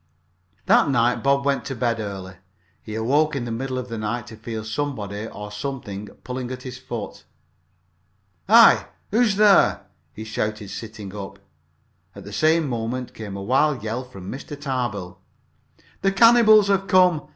[0.65, 2.37] That night Bob went to bed early.
[2.81, 6.63] He awoke in the middle of the night to feel somebody or something pulling at
[6.63, 7.23] his foot.
[8.49, 8.87] "Hi!
[9.11, 11.37] who is there?" he shouted, sitting up.
[12.15, 14.59] At the same moment came a wild yell from Mr.
[14.59, 15.19] Tarbill.
[16.01, 17.27] "The cannibals have come!"